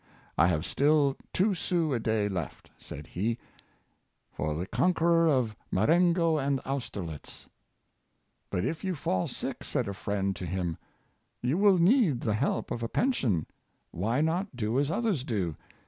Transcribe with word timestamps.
I 0.35 0.47
have 0.47 0.65
still 0.65 1.15
two 1.31 1.53
sous 1.53 1.95
a 1.95 1.99
day 1.99 2.27
left," 2.27 2.71
said 2.75 3.05
he," 3.05 3.37
for 4.35 4.55
the 4.55 4.65
conqueror 4.65 5.27
of 5.27 5.55
Marengo 5.71 6.39
and 6.39 6.59
Austerlitz." 6.65 7.47
''But 8.49 8.65
if 8.65 8.83
you 8.83 8.95
fall 8.95 9.27
sick," 9.27 9.63
said 9.63 9.87
a 9.87 9.93
friend 9.93 10.35
to 10.37 10.45
him,'' 10.47 10.79
you 11.43 11.55
will 11.59 11.77
need 11.77 12.21
the 12.21 12.33
help 12.33 12.71
of 12.71 12.81
a 12.81 12.89
pension. 12.89 13.45
Why 13.91 14.21
not 14.21 14.55
do 14.55 14.79
as 14.79 14.89
others 14.89 15.23
do. 15.23 15.55